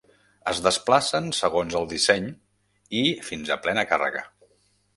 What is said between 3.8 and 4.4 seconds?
càrrega.